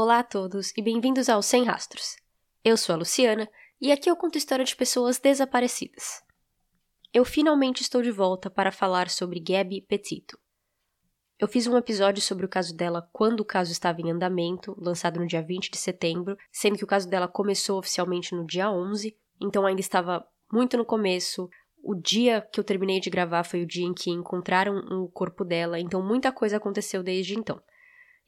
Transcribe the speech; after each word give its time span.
Olá 0.00 0.20
a 0.20 0.22
todos 0.22 0.72
e 0.76 0.80
bem-vindos 0.80 1.28
ao 1.28 1.42
Sem 1.42 1.64
Rastros. 1.64 2.18
Eu 2.64 2.76
sou 2.76 2.94
a 2.94 2.98
Luciana 2.98 3.50
e 3.80 3.90
aqui 3.90 4.08
eu 4.08 4.14
conto 4.14 4.38
história 4.38 4.64
de 4.64 4.76
pessoas 4.76 5.18
desaparecidas. 5.18 6.22
Eu 7.12 7.24
finalmente 7.24 7.82
estou 7.82 8.00
de 8.00 8.12
volta 8.12 8.48
para 8.48 8.70
falar 8.70 9.10
sobre 9.10 9.40
Gabby 9.40 9.80
Petito. 9.80 10.38
Eu 11.36 11.48
fiz 11.48 11.66
um 11.66 11.76
episódio 11.76 12.22
sobre 12.22 12.46
o 12.46 12.48
caso 12.48 12.76
dela 12.76 13.10
quando 13.12 13.40
o 13.40 13.44
caso 13.44 13.72
estava 13.72 14.00
em 14.00 14.12
andamento, 14.12 14.72
lançado 14.78 15.18
no 15.18 15.26
dia 15.26 15.42
20 15.42 15.68
de 15.68 15.78
setembro, 15.78 16.38
sendo 16.52 16.78
que 16.78 16.84
o 16.84 16.86
caso 16.86 17.10
dela 17.10 17.26
começou 17.26 17.76
oficialmente 17.76 18.36
no 18.36 18.46
dia 18.46 18.70
11, 18.70 19.16
então 19.40 19.66
ainda 19.66 19.80
estava 19.80 20.24
muito 20.52 20.76
no 20.76 20.84
começo. 20.84 21.50
O 21.82 21.96
dia 21.96 22.40
que 22.52 22.60
eu 22.60 22.64
terminei 22.64 23.00
de 23.00 23.10
gravar 23.10 23.42
foi 23.42 23.64
o 23.64 23.66
dia 23.66 23.84
em 23.84 23.92
que 23.92 24.12
encontraram 24.12 24.76
o 24.76 25.08
corpo 25.08 25.44
dela, 25.44 25.80
então 25.80 26.00
muita 26.00 26.30
coisa 26.30 26.56
aconteceu 26.56 27.02
desde 27.02 27.36
então. 27.36 27.60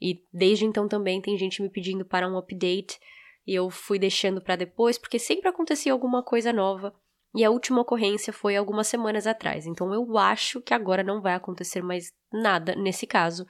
E 0.01 0.25
desde 0.33 0.65
então 0.65 0.87
também 0.87 1.21
tem 1.21 1.37
gente 1.37 1.61
me 1.61 1.69
pedindo 1.69 2.03
para 2.03 2.27
um 2.27 2.37
update 2.37 2.99
e 3.45 3.53
eu 3.53 3.69
fui 3.69 3.99
deixando 3.99 4.41
para 4.41 4.55
depois 4.55 4.97
porque 4.97 5.19
sempre 5.19 5.47
acontecia 5.47 5.93
alguma 5.93 6.23
coisa 6.23 6.51
nova. 6.51 6.93
E 7.35 7.45
a 7.45 7.51
última 7.51 7.81
ocorrência 7.81 8.33
foi 8.33 8.57
algumas 8.57 8.87
semanas 8.87 9.25
atrás, 9.25 9.65
então 9.65 9.93
eu 9.93 10.17
acho 10.17 10.59
que 10.59 10.73
agora 10.73 11.01
não 11.01 11.21
vai 11.21 11.33
acontecer 11.33 11.81
mais 11.81 12.11
nada 12.31 12.75
nesse 12.75 13.07
caso. 13.07 13.45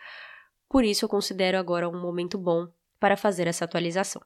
Por 0.70 0.84
isso 0.84 1.06
eu 1.06 1.10
considero 1.10 1.58
agora 1.58 1.90
um 1.90 2.00
momento 2.00 2.38
bom 2.38 2.68
para 3.00 3.18
fazer 3.18 3.48
essa 3.48 3.66
atualização. 3.66 4.22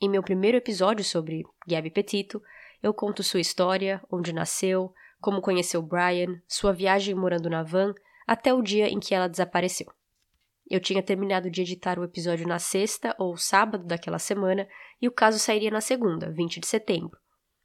Em 0.00 0.08
meu 0.08 0.22
primeiro 0.22 0.56
episódio 0.56 1.04
sobre 1.04 1.42
Gabby 1.66 1.90
Petito, 1.90 2.40
eu 2.80 2.94
conto 2.94 3.24
sua 3.24 3.40
história, 3.40 4.00
onde 4.08 4.32
nasceu, 4.32 4.92
como 5.20 5.42
conheceu 5.42 5.82
Brian, 5.82 6.40
sua 6.46 6.72
viagem 6.72 7.16
morando 7.16 7.50
na 7.50 7.64
van, 7.64 7.92
até 8.24 8.54
o 8.54 8.62
dia 8.62 8.88
em 8.88 9.00
que 9.00 9.12
ela 9.12 9.26
desapareceu. 9.26 9.88
Eu 10.70 10.80
tinha 10.80 11.02
terminado 11.02 11.50
de 11.50 11.62
editar 11.62 11.98
o 11.98 12.04
episódio 12.04 12.46
na 12.46 12.58
sexta 12.58 13.16
ou 13.18 13.38
sábado 13.38 13.86
daquela 13.86 14.18
semana 14.18 14.68
e 15.00 15.08
o 15.08 15.12
caso 15.12 15.38
sairia 15.38 15.70
na 15.70 15.80
segunda, 15.80 16.30
20 16.30 16.60
de 16.60 16.66
setembro. 16.66 17.18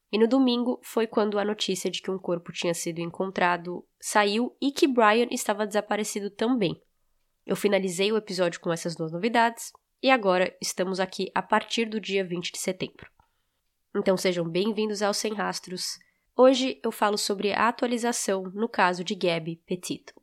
E 0.09 0.17
no 0.17 0.25
domingo 0.25 0.79
foi 0.81 1.05
quando 1.05 1.37
a 1.37 1.43
notícia 1.43 1.91
de 1.91 2.01
que 2.01 2.09
um 2.09 2.17
corpo 2.17 2.53
tinha 2.53 2.73
sido 2.73 2.99
encontrado 2.99 3.85
saiu 3.99 4.55
e 4.61 4.71
que 4.71 4.87
Brian 4.87 5.27
estava 5.31 5.67
desaparecido 5.67 6.29
também. 6.29 6.81
Eu 7.45 7.57
finalizei 7.57 8.09
o 8.09 8.17
episódio 8.17 8.61
com 8.61 8.71
essas 8.71 8.95
duas 8.95 9.11
novidades 9.11 9.73
e 10.01 10.09
agora 10.09 10.55
estamos 10.61 11.01
aqui 11.01 11.29
a 11.35 11.41
partir 11.41 11.85
do 11.85 11.99
dia 11.99 12.23
20 12.23 12.53
de 12.53 12.59
setembro. 12.59 13.11
Então 13.93 14.15
sejam 14.15 14.47
bem-vindos 14.47 15.01
ao 15.01 15.13
Sem 15.13 15.33
Rastros. 15.33 15.99
Hoje 16.37 16.79
eu 16.81 16.91
falo 16.91 17.17
sobre 17.17 17.51
a 17.51 17.67
atualização 17.67 18.43
no 18.53 18.69
caso 18.69 19.03
de 19.03 19.13
Gabby 19.13 19.57
Petito. 19.65 20.22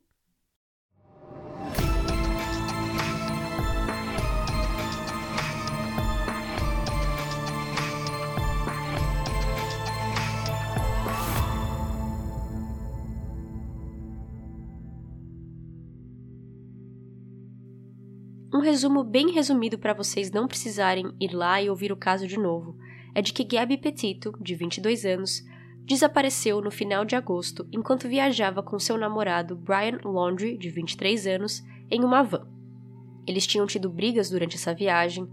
Resumo 18.61 19.03
bem 19.03 19.31
resumido 19.31 19.77
para 19.77 19.93
vocês 19.93 20.31
não 20.31 20.47
precisarem 20.47 21.13
ir 21.19 21.33
lá 21.33 21.61
e 21.61 21.69
ouvir 21.69 21.91
o 21.91 21.97
caso 21.97 22.25
de 22.25 22.37
novo 22.37 22.75
é 23.13 23.21
de 23.21 23.33
que 23.33 23.43
Gabby 23.43 23.77
Petito, 23.77 24.33
de 24.39 24.55
22 24.55 25.05
anos, 25.05 25.43
desapareceu 25.85 26.61
no 26.61 26.71
final 26.71 27.03
de 27.03 27.15
agosto 27.15 27.67
enquanto 27.71 28.07
viajava 28.07 28.63
com 28.63 28.79
seu 28.79 28.97
namorado 28.97 29.55
Brian 29.55 29.99
Laundrie, 30.03 30.57
de 30.57 30.69
23 30.69 31.27
anos, 31.27 31.63
em 31.89 32.03
uma 32.03 32.23
van. 32.23 32.47
Eles 33.27 33.45
tinham 33.45 33.65
tido 33.65 33.89
brigas 33.89 34.29
durante 34.29 34.55
essa 34.55 34.73
viagem, 34.73 35.27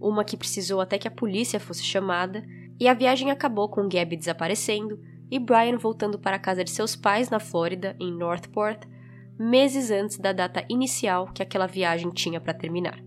uma 0.00 0.24
que 0.24 0.36
precisou 0.36 0.80
até 0.80 0.98
que 0.98 1.08
a 1.08 1.10
polícia 1.10 1.58
fosse 1.58 1.82
chamada, 1.82 2.44
e 2.78 2.88
a 2.88 2.94
viagem 2.94 3.30
acabou 3.30 3.68
com 3.68 3.88
Gabby 3.88 4.16
desaparecendo 4.16 5.00
e 5.30 5.38
Brian 5.38 5.78
voltando 5.78 6.18
para 6.18 6.36
a 6.36 6.40
casa 6.40 6.64
de 6.64 6.70
seus 6.70 6.94
pais 6.94 7.30
na 7.30 7.40
Flórida, 7.40 7.96
em 7.98 8.12
Northport, 8.12 8.84
meses 9.38 9.90
antes 9.90 10.18
da 10.18 10.32
data 10.32 10.64
inicial 10.68 11.30
que 11.32 11.42
aquela 11.42 11.66
viagem 11.66 12.10
tinha 12.10 12.40
para 12.40 12.54
terminar. 12.54 13.02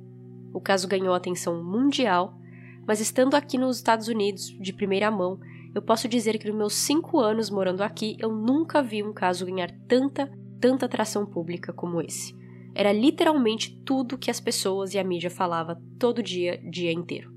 O 0.53 0.59
caso 0.59 0.87
ganhou 0.87 1.13
atenção 1.13 1.63
mundial, 1.63 2.37
mas 2.85 2.99
estando 2.99 3.35
aqui 3.35 3.57
nos 3.57 3.77
Estados 3.77 4.07
Unidos, 4.07 4.55
de 4.59 4.73
primeira 4.73 5.11
mão, 5.11 5.39
eu 5.75 5.81
posso 5.81 6.07
dizer 6.07 6.37
que 6.37 6.47
nos 6.47 6.57
meus 6.57 6.73
cinco 6.73 7.19
anos 7.19 7.49
morando 7.49 7.81
aqui, 7.81 8.15
eu 8.19 8.31
nunca 8.31 8.81
vi 8.81 9.03
um 9.03 9.13
caso 9.13 9.45
ganhar 9.45 9.71
tanta, 9.87 10.31
tanta 10.59 10.85
atração 10.85 11.25
pública 11.25 11.71
como 11.71 12.01
esse. 12.01 12.35
Era 12.73 12.91
literalmente 12.91 13.81
tudo 13.85 14.17
que 14.17 14.31
as 14.31 14.39
pessoas 14.39 14.93
e 14.93 14.99
a 14.99 15.03
mídia 15.03 15.29
falava 15.29 15.81
todo 15.99 16.23
dia, 16.23 16.57
dia 16.69 16.91
inteiro. 16.91 17.31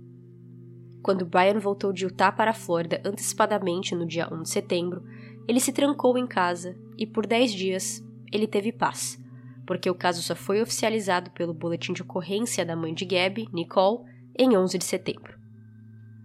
Quando 1.03 1.27
Brian 1.27 1.59
voltou 1.59 1.93
de 1.93 2.05
Utah 2.05 2.31
para 2.31 2.51
a 2.51 2.55
Flórida 2.55 3.01
antecipadamente 3.05 3.95
no 3.95 4.07
dia 4.07 4.29
1 4.33 4.43
de 4.43 4.51
setembro, 4.51 5.03
ele 5.49 5.61
se 5.61 5.73
trancou 5.73 6.17
em 6.17 6.27
casa 6.27 6.79
e 6.97 7.07
por 7.07 7.27
10 7.27 7.53
dias 7.53 8.05
ele 8.33 8.47
teve 8.47 8.73
paz, 8.73 9.19
porque 9.67 9.89
o 9.89 9.95
caso 9.95 10.23
só 10.23 10.35
foi 10.35 10.61
oficializado 10.61 11.31
pelo 11.31 11.55
boletim 11.55 11.93
de 11.93 12.03
ocorrência 12.03 12.65
da 12.65 12.77
mãe 12.77 12.95
de 12.95 13.05
Gabby, 13.05 13.49
Nicole, 13.53 14.05
em 14.39 14.57
11 14.57 14.79
de 14.79 14.85
setembro. 14.85 15.39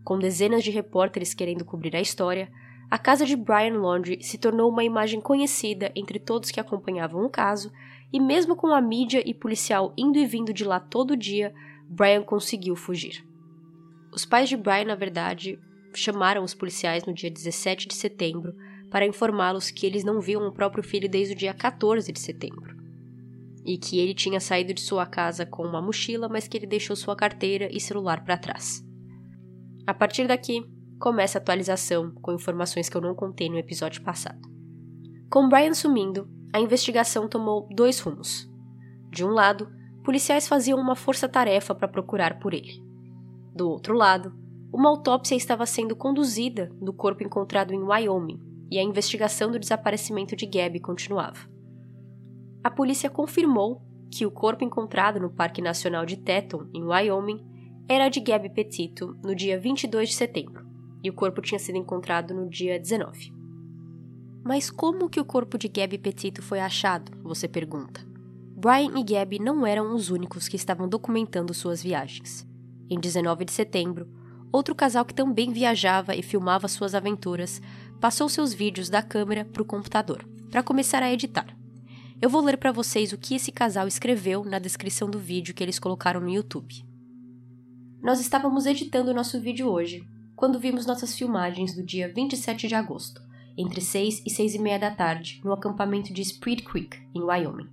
Com 0.04 0.20
dezenas 0.20 0.64
de 0.64 0.72
repórteres 0.72 1.34
querendo 1.34 1.66
cobrir 1.66 1.96
a 1.96 2.02
história, 2.02 2.52
a 2.90 2.98
casa 2.98 3.26
de 3.26 3.36
Brian 3.36 3.80
Laundrie 3.80 4.24
se 4.24 4.38
tornou 4.38 4.70
uma 4.70 4.84
imagem 4.84 5.20
conhecida 5.20 5.92
entre 5.96 6.20
todos 6.20 6.52
que 6.52 6.60
acompanhavam 6.60 7.26
o 7.26 7.30
caso, 7.30 7.72
e 8.14 8.20
mesmo 8.20 8.56
com 8.56 8.68
a 8.68 8.80
mídia 8.80 9.22
e 9.28 9.34
policial 9.34 9.94
indo 9.98 10.18
e 10.20 10.26
vindo 10.26 10.54
de 10.54 10.64
lá 10.64 10.80
todo 10.80 11.18
dia, 11.18 11.54
Brian 11.90 12.22
conseguiu 12.22 12.76
fugir. 12.76 13.26
Os 14.12 14.26
pais 14.26 14.48
de 14.48 14.56
Brian, 14.56 14.86
na 14.86 14.96
verdade, 14.96 15.60
chamaram 15.94 16.44
os 16.44 16.54
policiais 16.54 17.06
no 17.06 17.14
dia 17.14 17.30
17 17.30 17.88
de 17.88 17.96
setembro 17.96 18.56
para 18.96 19.06
informá-los 19.06 19.72
que 19.72 19.86
eles 19.86 20.06
não 20.06 20.22
viam 20.22 20.48
o 20.48 20.54
próprio 20.54 20.82
filho 20.82 21.10
desde 21.10 21.34
o 21.34 21.38
dia 21.38 21.54
14 21.54 22.10
de 22.14 22.18
setembro. 22.18 22.78
E 23.66 23.78
que 23.78 24.00
ele 24.00 24.14
tinha 24.14 24.40
saído 24.40 24.74
de 24.74 24.80
sua 24.80 25.06
casa 25.06 25.46
com 25.46 25.64
uma 25.64 25.82
mochila, 25.82 26.30
mas 26.30 26.48
que 26.48 26.56
ele 26.56 26.66
deixou 26.66 26.96
sua 26.96 27.14
carteira 27.14 27.68
e 27.70 27.78
celular 27.78 28.24
para 28.24 28.38
trás. 28.38 28.82
A 29.86 29.94
partir 29.94 30.30
daqui, 30.30 30.64
começa 30.98 31.38
a 31.38 31.42
atualização 31.42 32.10
com 32.22 32.32
informações 32.32 32.88
que 32.88 32.96
eu 32.96 33.02
não 33.02 33.14
contei 33.14 33.50
no 33.50 33.58
episódio 33.58 34.02
passado. 34.02 34.40
Com 35.30 35.50
Brian 35.50 35.74
sumindo, 35.74 36.30
a 36.54 36.62
investigação 36.62 37.28
tomou 37.28 37.68
dois 37.76 38.00
rumos. 38.00 38.50
De 39.12 39.26
um 39.26 39.30
lado, 39.32 39.68
policiais 40.06 40.48
faziam 40.48 40.80
uma 40.80 40.96
força-tarefa 40.96 41.76
para 41.76 41.90
procurar 41.90 42.40
por 42.40 42.54
ele. 42.54 42.82
Do 43.54 43.68
outro 43.68 43.94
lado, 43.94 44.34
uma 44.72 44.88
autópsia 44.88 45.36
estava 45.36 45.66
sendo 45.66 45.98
conduzida 45.98 46.72
do 46.82 46.94
corpo 46.94 47.26
encontrado 47.26 47.74
em 47.74 47.84
Wyoming, 47.84 48.55
e 48.70 48.80
a 48.80 48.84
investigação 48.84 49.52
do 49.52 49.60
desaparecimento 49.60 50.36
de 50.36 50.46
Gabby 50.46 50.80
continuava. 50.80 51.50
A 52.64 52.72
polícia 52.72 53.10
confirmou 53.10 53.82
que 54.12 54.26
o 54.26 54.32
corpo 54.32 54.64
encontrado 54.64 55.20
no 55.20 55.30
Parque 55.30 55.62
Nacional 55.62 56.06
de 56.06 56.18
Teton, 56.18 56.68
em 56.74 56.84
Wyoming, 56.84 57.46
era 57.88 58.10
de 58.10 58.20
Gabby 58.20 58.50
Petito 58.50 59.18
no 59.24 59.36
dia 59.36 59.60
22 59.60 60.10
de 60.10 60.16
setembro, 60.16 60.66
e 61.04 61.10
o 61.10 61.14
corpo 61.14 61.42
tinha 61.42 61.60
sido 61.60 61.78
encontrado 61.78 62.34
no 62.34 62.50
dia 62.50 62.80
19. 62.80 63.32
Mas 64.44 64.72
como 64.72 65.10
que 65.10 65.20
o 65.20 65.26
corpo 65.26 65.58
de 65.58 65.68
Gabby 65.68 65.98
Petito 65.98 66.42
foi 66.42 66.60
achado? 66.60 67.12
Você 67.24 67.48
pergunta. 67.48 68.06
Brian 68.56 68.98
e 68.98 69.04
Gabby 69.04 69.38
não 69.38 69.66
eram 69.66 69.94
os 69.94 70.10
únicos 70.10 70.48
que 70.48 70.56
estavam 70.56 70.88
documentando 70.88 71.54
suas 71.54 71.84
viagens. 71.84 72.48
Em 72.90 73.00
19 73.00 73.46
de 73.46 73.52
setembro, 73.52 74.08
outro 74.52 74.74
casal 74.74 75.04
que 75.04 75.14
também 75.14 75.52
viajava 75.52 76.16
e 76.16 76.24
filmava 76.24 76.68
suas 76.68 76.96
aventuras 76.96 77.62
passou 78.00 78.30
seus 78.30 78.54
vídeos 78.54 78.90
da 78.90 79.02
câmera 79.02 79.46
para 79.46 79.62
o 79.62 79.66
computador, 79.66 80.28
para 80.50 80.64
começar 80.64 81.02
a 81.02 81.12
editar. 81.12 81.48
Eu 82.22 82.30
vou 82.30 82.42
ler 82.42 82.58
para 82.58 82.72
vocês 82.72 83.12
o 83.12 83.18
que 83.18 83.36
esse 83.36 83.52
casal 83.52 83.88
escreveu 83.88 84.44
na 84.44 84.60
descrição 84.60 85.10
do 85.10 85.20
vídeo 85.20 85.54
que 85.54 85.64
eles 85.64 85.80
colocaram 85.80 86.22
no 86.22 86.30
YouTube. 86.30 86.86
Nós 88.02 88.20
estávamos 88.20 88.66
editando 88.66 89.14
nosso 89.14 89.40
vídeo 89.40 89.68
hoje, 89.68 90.08
quando 90.36 90.60
vimos 90.60 90.86
nossas 90.86 91.18
filmagens 91.18 91.76
do 91.76 91.84
dia 91.84 92.12
27 92.14 92.68
de 92.68 92.76
agosto, 92.76 93.22
entre 93.58 93.82
6 93.82 94.24
e 94.26 94.30
6 94.30 94.56
e 94.56 94.60
meia 94.60 94.80
da 94.80 94.92
tarde, 94.92 95.42
no 95.44 95.52
acampamento 95.52 96.14
de 96.14 96.22
Spruce 96.22 96.64
Creek, 96.64 96.98
em 97.14 97.22
Wyoming. 97.22 97.70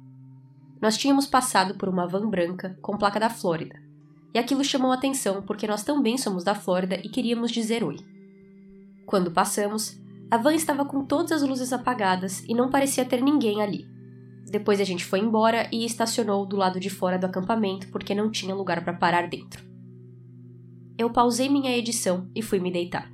Nós 0.81 0.97
tínhamos 0.97 1.27
passado 1.27 1.75
por 1.77 1.89
uma 1.89 2.07
van 2.07 2.29
branca 2.29 2.77
com 2.81 2.97
placa 2.97 3.21
da 3.21 3.31
Flórida, 3.31 3.81
e 4.35 4.39
aquilo 4.39 4.65
chamou 4.65 4.91
atenção 4.91 5.43
porque 5.43 5.67
nós 5.67 5.85
também 5.85 6.17
somos 6.17 6.43
da 6.43 6.55
Flórida 6.55 6.97
e 6.97 7.09
queríamos 7.09 7.51
dizer 7.51 7.85
oi. 7.85 7.99
Quando 9.05 9.31
passamos, 9.31 10.01
a 10.33 10.39
van 10.39 10.55
estava 10.55 10.83
com 10.87 11.05
todas 11.05 11.31
as 11.31 11.47
luzes 11.47 11.75
apagadas 11.75 12.43
e 12.49 12.55
não 12.55 12.71
parecia 12.71 13.05
ter 13.05 13.23
ninguém 13.23 13.61
ali. 13.61 13.87
Depois 14.51 14.81
a 14.81 14.85
gente 14.85 15.05
foi 15.05 15.19
embora 15.19 15.69
e 15.71 15.85
estacionou 15.85 16.47
do 16.47 16.57
lado 16.57 16.81
de 16.81 16.89
fora 16.89 17.19
do 17.19 17.27
acampamento 17.27 17.89
porque 17.89 18.15
não 18.15 18.31
tinha 18.31 18.55
lugar 18.55 18.83
para 18.83 18.95
parar 18.95 19.29
dentro. 19.29 19.63
Eu 20.97 21.11
pausei 21.11 21.51
minha 21.51 21.77
edição 21.77 22.31
e 22.35 22.41
fui 22.41 22.59
me 22.59 22.73
deitar. 22.73 23.13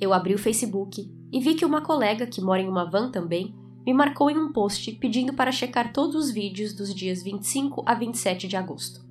Eu 0.00 0.12
abri 0.12 0.34
o 0.34 0.38
Facebook 0.38 1.08
e 1.32 1.38
vi 1.38 1.54
que 1.54 1.64
uma 1.64 1.82
colega 1.82 2.26
que 2.26 2.40
mora 2.40 2.60
em 2.60 2.68
uma 2.68 2.90
van 2.90 3.08
também 3.08 3.54
me 3.86 3.94
marcou 3.94 4.28
em 4.28 4.36
um 4.36 4.52
post 4.52 4.90
pedindo 4.94 5.34
para 5.34 5.52
checar 5.52 5.92
todos 5.92 6.16
os 6.16 6.32
vídeos 6.32 6.74
dos 6.74 6.92
dias 6.92 7.22
25 7.22 7.84
a 7.86 7.94
27 7.94 8.48
de 8.48 8.56
agosto. 8.56 9.08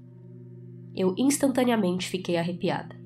eu 0.94 1.16
instantaneamente 1.18 2.10
fiquei 2.10 2.36
arrepiada. 2.36 2.98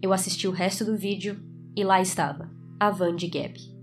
Eu 0.00 0.14
assisti 0.14 0.48
o 0.48 0.50
resto 0.50 0.82
do 0.82 0.96
vídeo 0.96 1.38
e 1.76 1.84
lá 1.84 2.00
estava, 2.00 2.58
a 2.80 2.88
van 2.88 3.14
de 3.14 3.26
Gabby. 3.26 3.76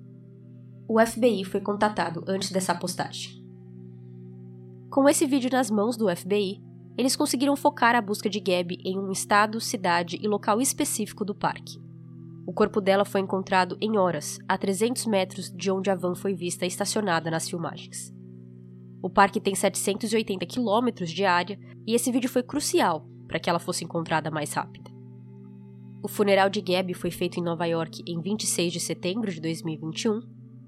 O 0.90 1.00
FBI 1.00 1.46
foi 1.46 1.62
contatado 1.62 2.24
antes 2.28 2.52
dessa 2.52 2.74
postagem. 2.74 3.46
Com 4.90 5.08
esse 5.08 5.28
vídeo 5.28 5.52
nas 5.52 5.70
mãos 5.70 5.96
do 5.96 6.10
FBI, 6.10 6.60
eles 6.98 7.16
conseguiram 7.16 7.56
focar 7.56 7.94
a 7.94 8.02
busca 8.02 8.28
de 8.28 8.40
Gabby 8.40 8.80
em 8.84 8.98
um 8.98 9.12
estado, 9.12 9.62
cidade 9.62 10.18
e 10.20 10.28
local 10.28 10.60
específico 10.60 11.24
do 11.24 11.36
parque. 11.36 11.80
O 12.48 12.52
corpo 12.52 12.82
dela 12.82 13.06
foi 13.06 13.22
encontrado 13.22 13.78
em 13.80 14.00
horas, 14.00 14.40
a 14.48 14.58
300 14.58 15.06
metros 15.06 15.52
de 15.52 15.70
onde 15.70 15.92
a 15.92 15.96
van 15.96 16.16
foi 16.16 16.34
vista 16.34 16.66
estacionada 16.66 17.30
nas 17.30 17.48
filmagens. 17.48 18.12
O 19.00 19.12
parque 19.12 19.40
tem 19.40 19.54
780 19.54 20.44
quilômetros 20.48 21.12
de 21.12 21.24
área 21.24 21.60
e 21.86 21.94
esse 21.94 22.12
vídeo 22.12 22.32
foi 22.32 22.42
crucial 22.42 23.08
para 23.28 23.40
que 23.40 23.48
ela 23.48 23.60
fosse 23.60 23.84
encontrada 23.84 24.32
mais 24.32 24.52
rápida. 24.54 24.87
O 26.02 26.08
funeral 26.08 26.50
de 26.50 26.62
Gabby 26.62 26.94
foi 26.94 27.12
feito 27.12 27.40
em 27.40 27.44
Nova 27.44 27.66
York 27.66 28.04
em 28.06 28.22
26 28.22 28.74
de 28.74 28.80
setembro 28.80 29.32
de 29.32 29.42
2021. 29.42 30.22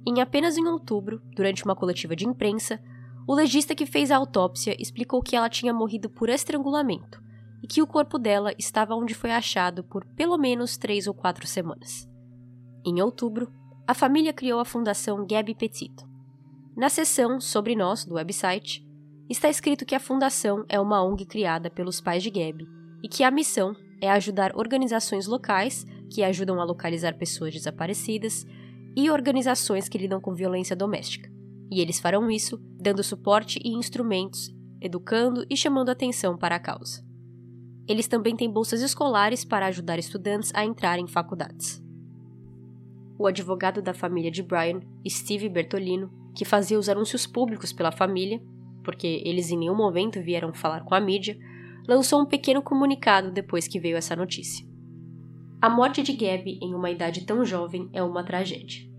E 0.05 0.11
em 0.11 0.21
apenas 0.21 0.57
em 0.57 0.65
outubro, 0.65 1.21
durante 1.35 1.63
uma 1.63 1.75
coletiva 1.75 2.15
de 2.15 2.25
imprensa, 2.25 2.81
o 3.27 3.33
legista 3.33 3.75
que 3.75 3.85
fez 3.85 4.09
a 4.09 4.17
autópsia 4.17 4.75
explicou 4.79 5.21
que 5.21 5.35
ela 5.35 5.49
tinha 5.49 5.73
morrido 5.73 6.09
por 6.09 6.29
estrangulamento 6.29 7.21
e 7.61 7.67
que 7.67 7.81
o 7.81 7.87
corpo 7.87 8.17
dela 8.17 8.53
estava 8.57 8.95
onde 8.95 9.13
foi 9.13 9.31
achado 9.31 9.83
por 9.83 10.03
pelo 10.15 10.37
menos 10.37 10.77
três 10.77 11.05
ou 11.05 11.13
quatro 11.13 11.45
semanas. 11.45 12.09
Em 12.83 13.01
outubro, 13.01 13.51
a 13.85 13.93
família 13.93 14.33
criou 14.33 14.59
a 14.59 14.65
Fundação 14.65 15.27
Gabby 15.27 15.53
Petito. 15.53 16.07
Na 16.75 16.89
seção 16.89 17.39
Sobre 17.39 17.75
Nós 17.75 18.05
do 18.05 18.15
website, 18.15 18.87
está 19.29 19.49
escrito 19.49 19.85
que 19.85 19.93
a 19.93 19.99
fundação 19.99 20.65
é 20.67 20.79
uma 20.79 21.03
ONG 21.03 21.25
criada 21.25 21.69
pelos 21.69 22.01
pais 22.01 22.23
de 22.23 22.31
Gabby 22.31 22.67
e 23.03 23.07
que 23.07 23.23
a 23.23 23.29
missão 23.29 23.75
é 24.01 24.09
ajudar 24.09 24.55
organizações 24.55 25.27
locais 25.27 25.85
que 26.09 26.23
ajudam 26.23 26.59
a 26.59 26.63
localizar 26.63 27.17
pessoas 27.17 27.53
desaparecidas 27.53 28.45
e 28.95 29.09
organizações 29.09 29.87
que 29.87 29.97
lidam 29.97 30.19
com 30.19 30.33
violência 30.33 30.75
doméstica. 30.75 31.29
E 31.71 31.81
eles 31.81 31.99
farão 31.99 32.29
isso 32.31 32.59
dando 32.79 33.03
suporte 33.03 33.59
e 33.63 33.69
instrumentos, 33.69 34.53
educando 34.81 35.45
e 35.49 35.55
chamando 35.55 35.89
atenção 35.89 36.37
para 36.37 36.55
a 36.55 36.59
causa. 36.59 37.03
Eles 37.87 38.07
também 38.07 38.35
têm 38.35 38.51
bolsas 38.51 38.81
escolares 38.81 39.43
para 39.43 39.67
ajudar 39.67 39.99
estudantes 39.99 40.51
a 40.53 40.63
entrar 40.63 40.99
em 40.99 41.07
faculdades. 41.07 41.83
O 43.17 43.27
advogado 43.27 43.81
da 43.81 43.93
família 43.93 44.31
de 44.31 44.41
Brian, 44.41 44.79
Steve 45.07 45.49
Bertolino, 45.49 46.11
que 46.35 46.45
fazia 46.45 46.79
os 46.79 46.87
anúncios 46.87 47.27
públicos 47.27 47.73
pela 47.73 47.91
família, 47.91 48.41
porque 48.83 49.21
eles 49.25 49.51
em 49.51 49.57
nenhum 49.57 49.75
momento 49.75 50.21
vieram 50.21 50.53
falar 50.53 50.83
com 50.85 50.95
a 50.95 50.99
mídia, 50.99 51.37
lançou 51.89 52.21
um 52.21 52.25
pequeno 52.25 52.61
comunicado 52.61 53.31
depois 53.31 53.67
que 53.67 53.79
veio 53.79 53.97
essa 53.97 54.15
notícia. 54.15 54.65
A 55.61 55.69
morte 55.69 56.01
de 56.01 56.13
Gabby 56.13 56.59
em 56.61 56.73
uma 56.73 56.89
idade 56.89 57.25
tão 57.25 57.43
jovem 57.43 57.89
é 57.91 58.01
uma 58.01 58.23
tragédia 58.23 58.89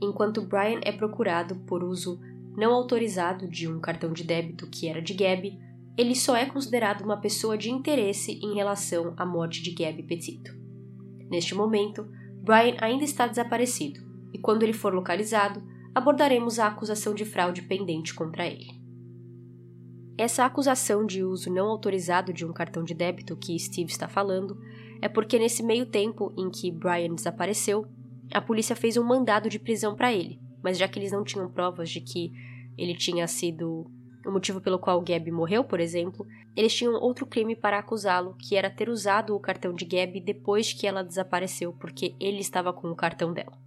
enquanto 0.00 0.42
Brian 0.42 0.80
é 0.82 0.92
procurado 0.92 1.56
por 1.66 1.82
uso 1.82 2.20
não 2.56 2.72
autorizado 2.72 3.48
de 3.48 3.68
um 3.68 3.80
cartão 3.80 4.12
de 4.12 4.24
débito 4.24 4.68
que 4.68 4.88
era 4.88 5.02
de 5.02 5.14
Gabby, 5.14 5.58
ele 5.96 6.14
só 6.14 6.36
é 6.36 6.46
considerado 6.46 7.02
uma 7.02 7.18
pessoa 7.18 7.56
de 7.56 7.70
interesse 7.70 8.32
em 8.42 8.54
relação 8.54 9.14
à 9.16 9.24
morte 9.24 9.62
de 9.62 9.72
Gabby 9.72 10.02
Petito. 10.02 10.54
Neste 11.30 11.54
momento, 11.54 12.06
Brian 12.42 12.76
ainda 12.80 13.04
está 13.04 13.26
desaparecido, 13.26 14.00
e 14.32 14.38
quando 14.38 14.62
ele 14.62 14.72
for 14.72 14.94
localizado, 14.94 15.62
abordaremos 15.94 16.58
a 16.58 16.66
acusação 16.66 17.14
de 17.14 17.24
fraude 17.24 17.62
pendente 17.62 18.14
contra 18.14 18.46
ele. 18.46 18.75
Essa 20.18 20.46
acusação 20.46 21.04
de 21.04 21.22
uso 21.22 21.52
não 21.52 21.68
autorizado 21.68 22.32
de 22.32 22.46
um 22.46 22.52
cartão 22.52 22.82
de 22.82 22.94
débito 22.94 23.36
que 23.36 23.58
Steve 23.58 23.90
está 23.90 24.08
falando 24.08 24.58
é 25.02 25.08
porque 25.08 25.38
nesse 25.38 25.62
meio 25.62 25.84
tempo 25.84 26.32
em 26.38 26.48
que 26.50 26.70
Brian 26.70 27.14
desapareceu, 27.14 27.86
a 28.32 28.40
polícia 28.40 28.74
fez 28.74 28.96
um 28.96 29.04
mandado 29.04 29.50
de 29.50 29.58
prisão 29.58 29.94
para 29.94 30.12
ele, 30.12 30.40
mas 30.62 30.78
já 30.78 30.88
que 30.88 30.98
eles 30.98 31.12
não 31.12 31.22
tinham 31.22 31.50
provas 31.50 31.90
de 31.90 32.00
que 32.00 32.32
ele 32.78 32.94
tinha 32.94 33.26
sido 33.26 33.90
o 34.26 34.32
motivo 34.32 34.60
pelo 34.60 34.78
qual 34.78 35.00
Gabby 35.02 35.30
morreu, 35.30 35.62
por 35.62 35.80
exemplo, 35.80 36.26
eles 36.56 36.74
tinham 36.74 36.94
outro 36.94 37.26
crime 37.26 37.54
para 37.54 37.78
acusá-lo, 37.78 38.34
que 38.38 38.56
era 38.56 38.70
ter 38.70 38.88
usado 38.88 39.36
o 39.36 39.40
cartão 39.40 39.72
de 39.72 39.84
Gabby 39.84 40.20
depois 40.20 40.72
que 40.72 40.86
ela 40.86 41.04
desapareceu, 41.04 41.72
porque 41.74 42.16
ele 42.18 42.40
estava 42.40 42.72
com 42.72 42.90
o 42.90 42.96
cartão 42.96 43.32
dela. 43.32 43.65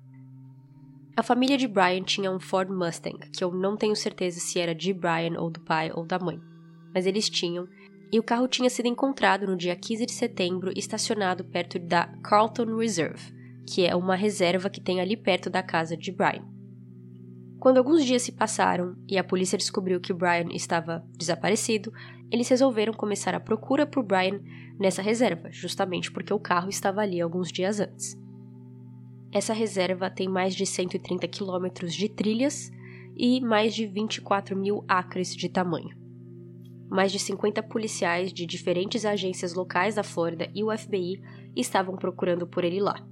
A 1.20 1.22
família 1.22 1.58
de 1.58 1.68
Brian 1.68 2.02
tinha 2.02 2.32
um 2.32 2.40
Ford 2.40 2.70
Mustang, 2.70 3.30
que 3.32 3.44
eu 3.44 3.52
não 3.52 3.76
tenho 3.76 3.94
certeza 3.94 4.40
se 4.40 4.58
era 4.58 4.74
de 4.74 4.94
Brian 4.94 5.38
ou 5.38 5.50
do 5.50 5.60
pai 5.60 5.92
ou 5.94 6.06
da 6.06 6.18
mãe, 6.18 6.40
mas 6.94 7.06
eles 7.06 7.30
tinham, 7.30 7.68
e 8.10 8.18
o 8.18 8.24
carro 8.24 8.48
tinha 8.48 8.70
sido 8.70 8.86
encontrado 8.86 9.46
no 9.46 9.58
dia 9.58 9.76
15 9.76 10.06
de 10.06 10.14
setembro 10.14 10.72
estacionado 10.78 11.44
perto 11.44 11.78
da 11.78 12.08
Carlton 12.24 12.74
Reserve, 12.78 13.34
que 13.68 13.86
é 13.86 13.94
uma 13.94 14.16
reserva 14.16 14.70
que 14.70 14.80
tem 14.80 15.02
ali 15.02 15.18
perto 15.18 15.50
da 15.50 15.62
casa 15.62 15.98
de 15.98 16.10
Brian. 16.10 16.48
Quando 17.60 17.80
alguns 17.80 18.06
dias 18.06 18.22
se 18.22 18.32
passaram 18.32 18.96
e 19.06 19.18
a 19.18 19.24
polícia 19.24 19.58
descobriu 19.58 20.00
que 20.00 20.14
Brian 20.14 20.48
estava 20.54 21.06
desaparecido, 21.18 21.92
eles 22.32 22.48
resolveram 22.48 22.94
começar 22.94 23.36
a 23.36 23.42
procura 23.42 23.86
por 23.86 24.06
Brian 24.06 24.40
nessa 24.80 25.02
reserva, 25.02 25.52
justamente 25.52 26.14
porque 26.14 26.34
o 26.34 26.40
carro 26.40 26.70
estava 26.70 27.02
ali 27.02 27.20
alguns 27.20 27.52
dias 27.52 27.82
antes. 27.82 28.18
Essa 29.32 29.54
reserva 29.54 30.10
tem 30.10 30.28
mais 30.28 30.56
de 30.56 30.66
130 30.66 31.28
quilômetros 31.28 31.94
de 31.94 32.10
trilhas 32.10 32.72
e 33.16 33.40
mais 33.40 33.76
de 33.76 33.86
24 33.86 34.58
mil 34.58 34.84
acres 34.88 35.36
de 35.36 35.48
tamanho. 35.48 35.96
Mais 36.90 37.12
de 37.12 37.20
50 37.20 37.62
policiais 37.62 38.34
de 38.34 38.48
diferentes 38.48 39.06
agências 39.06 39.54
locais 39.54 39.96
da 39.96 40.04
Flórida 40.04 40.50
e 40.56 40.64
o 40.64 40.76
FBI 40.76 41.22
estavam 41.56 41.96
procurando 41.96 42.48
por 42.48 42.64
ele 42.64 42.80
lá. 42.80 43.06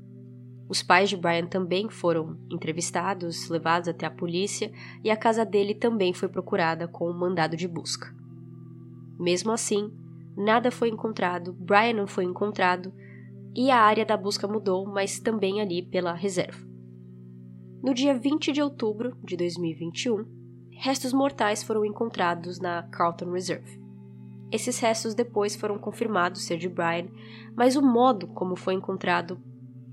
Os 0.68 0.82
pais 0.82 1.10
de 1.10 1.16
Brian 1.16 1.46
também 1.46 1.88
foram 1.88 2.38
entrevistados, 2.52 3.48
levados 3.48 3.88
até 3.88 4.06
a 4.06 4.12
polícia, 4.12 4.72
e 5.04 5.12
a 5.12 5.16
casa 5.16 5.46
dele 5.46 5.76
também 5.76 6.14
foi 6.14 6.28
procurada 6.28 6.88
com 6.88 7.10
um 7.10 7.18
mandado 7.18 7.56
de 7.56 7.68
busca. 7.68 8.14
Mesmo 9.20 9.52
assim, 9.52 9.94
nada 10.36 10.72
foi 10.72 10.90
encontrado, 10.90 11.54
Brian 11.54 11.94
não 11.94 12.08
foi 12.08 12.26
encontrado, 12.26 12.92
e 13.58 13.72
a 13.72 13.80
área 13.80 14.06
da 14.06 14.16
busca 14.16 14.48
mudou, 14.48 14.86
mas 14.86 15.20
também 15.20 15.60
ali 15.60 15.82
pela 15.82 16.14
reserva. 16.14 16.64
No 17.82 17.92
dia 17.92 18.16
20 18.16 18.52
de 18.52 18.62
outubro 18.62 19.18
de 19.24 19.36
2021, 19.36 20.24
restos 20.74 21.12
mortais 21.12 21.64
foram 21.64 21.84
encontrados 21.84 22.60
na 22.60 22.84
Carlton 22.84 23.32
Reserve. 23.32 23.82
Esses 24.52 24.80
restos 24.80 25.16
depois 25.16 25.56
foram 25.56 25.80
confirmados 25.80 26.46
ser 26.46 26.58
de 26.58 26.70
Brian, 26.70 27.08
mas 27.56 27.76
o 27.76 27.82
modo 27.82 28.28
como 28.28 28.56
foi 28.56 28.76
encontrado 28.76 29.42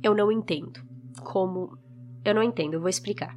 eu 0.02 0.14
não 0.14 0.30
entendo. 0.30 0.82
Como. 1.22 1.78
Eu 2.22 2.34
não 2.34 2.42
entendo, 2.42 2.74
eu 2.74 2.80
vou 2.80 2.90
explicar. 2.90 3.34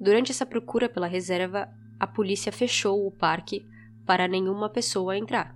Durante 0.00 0.32
essa 0.32 0.46
procura 0.46 0.88
pela 0.88 1.06
reserva, 1.06 1.68
a 1.98 2.06
polícia 2.06 2.50
fechou 2.50 3.06
o 3.06 3.10
parque 3.10 3.66
para 4.06 4.26
nenhuma 4.26 4.70
pessoa 4.70 5.18
entrar. 5.18 5.54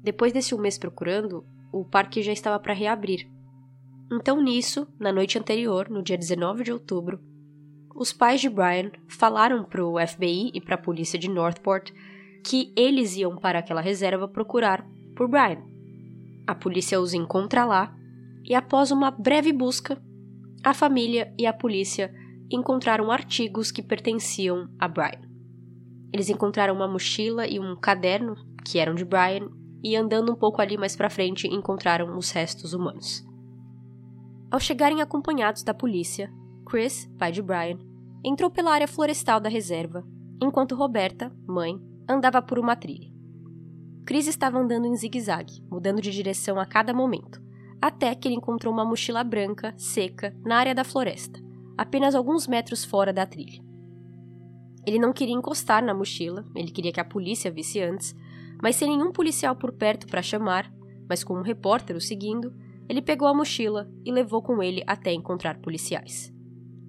Depois 0.00 0.32
desse 0.32 0.54
um 0.54 0.60
mês 0.60 0.78
procurando, 0.78 1.44
o 1.72 1.84
parque 1.84 2.22
já 2.22 2.32
estava 2.32 2.60
para 2.60 2.74
reabrir. 2.74 3.26
Então, 4.12 4.40
nisso, 4.42 4.86
na 5.00 5.10
noite 5.10 5.38
anterior, 5.38 5.88
no 5.88 6.02
dia 6.02 6.18
19 6.18 6.64
de 6.64 6.72
outubro, 6.72 7.18
os 7.94 8.12
pais 8.12 8.40
de 8.40 8.48
Brian 8.48 8.90
falaram 9.08 9.64
para 9.64 9.84
o 9.84 9.98
FBI 9.98 10.50
e 10.52 10.60
para 10.60 10.74
a 10.74 10.78
polícia 10.78 11.18
de 11.18 11.30
Northport 11.30 11.90
que 12.44 12.72
eles 12.76 13.16
iam 13.16 13.36
para 13.36 13.58
aquela 13.58 13.80
reserva 13.80 14.28
procurar 14.28 14.86
por 15.16 15.28
Brian. 15.28 15.62
A 16.46 16.54
polícia 16.54 17.00
os 17.00 17.14
encontra 17.14 17.64
lá 17.64 17.94
e 18.44 18.54
após 18.54 18.90
uma 18.90 19.10
breve 19.10 19.52
busca, 19.52 20.02
a 20.64 20.74
família 20.74 21.32
e 21.38 21.46
a 21.46 21.52
polícia 21.52 22.12
encontraram 22.50 23.10
artigos 23.10 23.70
que 23.70 23.82
pertenciam 23.82 24.68
a 24.78 24.88
Brian. 24.88 25.22
Eles 26.12 26.28
encontraram 26.28 26.74
uma 26.74 26.88
mochila 26.88 27.46
e 27.46 27.58
um 27.58 27.76
caderno 27.76 28.36
que 28.64 28.78
eram 28.78 28.94
de 28.94 29.04
Brian 29.04 29.48
e 29.82 29.96
andando 29.96 30.32
um 30.32 30.36
pouco 30.36 30.60
ali 30.60 30.76
mais 30.76 30.94
para 30.94 31.10
frente 31.10 31.48
encontraram 31.48 32.16
os 32.16 32.30
restos 32.30 32.72
humanos. 32.72 33.26
Ao 34.50 34.60
chegarem 34.60 35.00
acompanhados 35.00 35.62
da 35.62 35.74
polícia, 35.74 36.32
Chris, 36.66 37.10
pai 37.18 37.32
de 37.32 37.42
Brian, 37.42 37.78
entrou 38.24 38.50
pela 38.50 38.72
área 38.72 38.86
florestal 38.86 39.40
da 39.40 39.48
reserva, 39.48 40.04
enquanto 40.40 40.74
Roberta, 40.74 41.32
mãe, 41.46 41.80
andava 42.08 42.40
por 42.40 42.58
uma 42.58 42.76
trilha. 42.76 43.10
Chris 44.04 44.26
estava 44.26 44.58
andando 44.58 44.86
em 44.86 44.96
zigue-zague, 44.96 45.64
mudando 45.70 46.00
de 46.00 46.10
direção 46.10 46.58
a 46.58 46.66
cada 46.66 46.92
momento, 46.92 47.40
até 47.80 48.14
que 48.14 48.28
ele 48.28 48.34
encontrou 48.34 48.72
uma 48.72 48.84
mochila 48.84 49.24
branca, 49.24 49.74
seca, 49.76 50.36
na 50.44 50.56
área 50.56 50.74
da 50.74 50.84
floresta, 50.84 51.40
apenas 51.76 52.14
alguns 52.14 52.46
metros 52.46 52.84
fora 52.84 53.12
da 53.12 53.26
trilha. 53.26 53.62
Ele 54.86 54.98
não 54.98 55.12
queria 55.12 55.34
encostar 55.34 55.82
na 55.84 55.94
mochila, 55.94 56.44
ele 56.54 56.70
queria 56.70 56.92
que 56.92 57.00
a 57.00 57.04
polícia 57.04 57.50
visse 57.50 57.80
antes, 57.80 58.14
mas 58.62 58.76
sem 58.76 58.88
nenhum 58.88 59.10
policial 59.10 59.56
por 59.56 59.72
perto 59.72 60.06
para 60.06 60.22
chamar, 60.22 60.72
mas 61.08 61.24
com 61.24 61.34
um 61.34 61.42
repórter 61.42 61.96
o 61.96 62.00
seguindo, 62.00 62.54
ele 62.88 63.02
pegou 63.02 63.26
a 63.26 63.34
mochila 63.34 63.90
e 64.04 64.12
levou 64.12 64.40
com 64.40 64.62
ele 64.62 64.84
até 64.86 65.12
encontrar 65.12 65.58
policiais. 65.58 66.32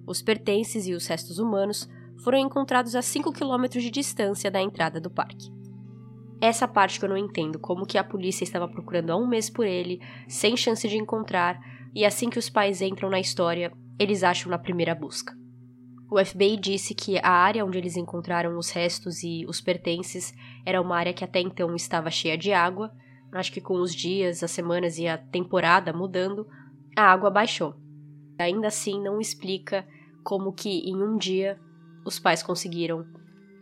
Os 0.06 0.22
pertences 0.22 0.86
e 0.86 0.92
os 0.92 1.06
restos 1.06 1.38
humanos 1.38 1.88
foram 2.22 2.38
encontrados 2.38 2.94
a 2.94 3.02
5 3.02 3.32
quilômetros 3.32 3.82
de 3.82 3.90
distância 3.90 4.50
da 4.50 4.62
entrada 4.62 5.00
do 5.00 5.10
parque. 5.10 5.52
Essa 6.40 6.68
parte 6.68 6.98
que 6.98 7.04
eu 7.04 7.08
não 7.08 7.16
entendo, 7.16 7.58
como 7.58 7.86
que 7.86 7.98
a 7.98 8.04
polícia 8.04 8.44
estava 8.44 8.68
procurando 8.68 9.10
há 9.10 9.16
um 9.16 9.26
mês 9.26 9.50
por 9.50 9.66
ele, 9.66 10.00
sem 10.28 10.56
chance 10.56 10.86
de 10.86 10.96
encontrar, 10.96 11.58
e 11.94 12.04
assim 12.04 12.30
que 12.30 12.38
os 12.38 12.50
pais 12.50 12.82
entram 12.82 13.10
na 13.10 13.18
história, 13.18 13.72
eles 13.98 14.22
acham 14.22 14.50
na 14.50 14.58
primeira 14.58 14.94
busca. 14.94 15.34
O 16.14 16.24
FBI 16.24 16.56
disse 16.56 16.94
que 16.94 17.18
a 17.18 17.28
área 17.28 17.64
onde 17.64 17.76
eles 17.76 17.96
encontraram 17.96 18.56
os 18.56 18.70
restos 18.70 19.24
e 19.24 19.44
os 19.48 19.60
pertences 19.60 20.32
era 20.64 20.80
uma 20.80 20.96
área 20.96 21.12
que 21.12 21.24
até 21.24 21.40
então 21.40 21.74
estava 21.74 22.08
cheia 22.08 22.38
de 22.38 22.52
água. 22.52 22.92
Acho 23.32 23.50
que 23.50 23.60
com 23.60 23.80
os 23.80 23.92
dias, 23.92 24.40
as 24.40 24.52
semanas 24.52 24.96
e 24.96 25.08
a 25.08 25.18
temporada 25.18 25.92
mudando, 25.92 26.46
a 26.96 27.02
água 27.02 27.30
baixou. 27.30 27.74
Ainda 28.38 28.68
assim, 28.68 29.02
não 29.02 29.20
explica 29.20 29.84
como 30.22 30.52
que 30.52 30.88
em 30.88 31.02
um 31.02 31.16
dia 31.16 31.58
os 32.06 32.20
pais 32.20 32.44
conseguiram 32.44 33.04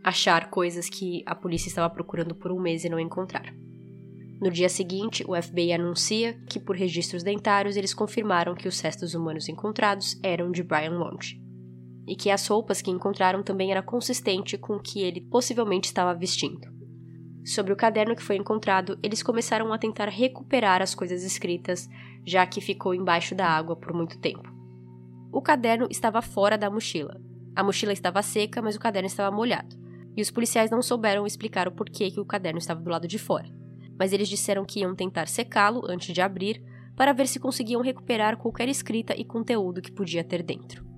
achar 0.04 0.50
coisas 0.50 0.90
que 0.90 1.23
a 1.25 1.35
polícia 1.35 1.71
estava 1.71 1.88
procurando 1.88 2.35
por 2.35 2.52
um 2.52 2.61
mês 2.61 2.85
e 2.85 2.90
não 2.90 3.00
encontraram. 3.00 3.54
No 4.42 4.50
dia 4.50 4.68
seguinte, 4.68 5.25
o 5.26 5.35
FBI 5.40 5.73
anuncia 5.73 6.38
que, 6.50 6.61
por 6.61 6.76
registros 6.76 7.23
dentários, 7.23 7.78
eles 7.78 7.94
confirmaram 7.94 8.54
que 8.54 8.68
os 8.68 8.78
restos 8.78 9.14
humanos 9.14 9.49
encontrados 9.49 10.21
eram 10.23 10.50
de 10.50 10.62
Brian 10.62 10.99
Long 10.99 11.16
e 12.06 12.16
que 12.16 12.30
as 12.30 12.47
roupas 12.47 12.82
que 12.82 12.90
encontraram 12.90 13.42
também 13.42 13.71
era 13.71 13.82
consistente 13.82 14.59
com 14.59 14.76
o 14.76 14.82
que 14.82 15.00
ele 15.00 15.21
possivelmente 15.21 15.87
estava 15.87 16.14
vestindo. 16.14 16.73
Sobre 17.44 17.73
o 17.73 17.76
caderno 17.76 18.14
que 18.14 18.23
foi 18.23 18.37
encontrado, 18.37 18.99
eles 19.02 19.23
começaram 19.23 19.73
a 19.73 19.78
tentar 19.78 20.09
recuperar 20.09 20.80
as 20.80 20.94
coisas 20.94 21.25
escritas, 21.25 21.88
já 22.25 22.47
que 22.47 22.61
ficou 22.61 22.94
embaixo 22.94 23.35
da 23.35 23.47
água 23.47 23.75
por 23.75 23.92
muito 23.92 24.18
tempo. 24.18 24.49
O 25.32 25.42
caderno 25.42 25.88
estava 25.90 26.23
fora 26.23 26.56
da 26.56 26.71
mochila. 26.71 27.21
A 27.56 27.64
mochila 27.64 27.92
estava 27.92 28.23
seca, 28.23 28.62
mas 28.62 28.76
o 28.76 28.80
caderno 28.80 29.06
estava 29.06 29.35
molhado. 29.35 29.76
E 30.16 30.23
os 30.23 30.30
policiais 30.30 30.71
não 30.71 30.82
souberam 30.82 31.26
explicar 31.26 31.66
o 31.66 31.73
porquê 31.73 32.11
que 32.11 32.21
o 32.21 32.25
caderno 32.25 32.59
estava 32.59 32.80
do 32.80 32.90
lado 32.90 33.09
de 33.09 33.18
fora. 33.18 33.49
Mas 33.99 34.12
eles 34.12 34.28
disseram 34.28 34.64
que 34.64 34.80
iam 34.80 34.94
tentar 34.94 35.26
secá-lo 35.26 35.82
antes 35.90 36.14
de 36.14 36.21
abrir, 36.21 36.62
para 36.94 37.12
ver 37.12 37.26
se 37.26 37.40
conseguiam 37.40 37.80
recuperar 37.80 38.37
qualquer 38.37 38.68
escrita 38.68 39.14
e 39.18 39.25
conteúdo 39.25 39.80
que 39.80 39.90
podia 39.90 40.23
ter 40.23 40.42
dentro. 40.42 40.91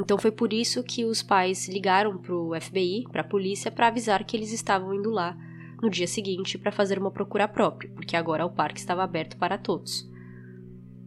Então 0.00 0.18
foi 0.18 0.32
por 0.32 0.52
isso 0.52 0.82
que 0.82 1.04
os 1.04 1.22
pais 1.22 1.68
ligaram 1.68 2.16
para 2.16 2.34
o 2.34 2.58
FBI, 2.58 3.04
para 3.10 3.20
a 3.20 3.28
polícia, 3.28 3.70
para 3.70 3.88
avisar 3.88 4.24
que 4.24 4.36
eles 4.36 4.52
estavam 4.52 4.94
indo 4.94 5.10
lá 5.10 5.36
no 5.82 5.90
dia 5.90 6.06
seguinte 6.06 6.56
para 6.56 6.72
fazer 6.72 6.98
uma 6.98 7.10
procura 7.10 7.48
própria, 7.48 7.90
porque 7.94 8.16
agora 8.16 8.46
o 8.46 8.50
parque 8.50 8.78
estava 8.78 9.02
aberto 9.02 9.36
para 9.36 9.58
todos. 9.58 10.08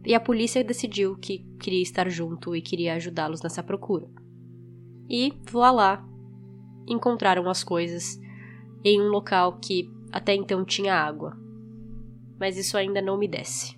E 0.04 0.14
a 0.14 0.20
polícia 0.20 0.62
decidiu 0.62 1.16
que 1.16 1.38
queria 1.58 1.82
estar 1.82 2.08
junto 2.08 2.54
e 2.54 2.62
queria 2.62 2.94
ajudá-los 2.94 3.42
nessa 3.42 3.62
procura. 3.62 4.08
E, 5.08 5.32
voa 5.50 5.70
lá, 5.70 6.08
encontraram 6.86 7.48
as 7.48 7.64
coisas 7.64 8.20
em 8.84 9.00
um 9.00 9.08
local 9.08 9.58
que 9.58 9.90
até 10.12 10.34
então 10.34 10.64
tinha 10.64 10.94
água. 10.94 11.36
Mas 12.38 12.56
isso 12.56 12.76
ainda 12.76 13.02
não 13.02 13.18
me 13.18 13.26
desce. 13.26 13.76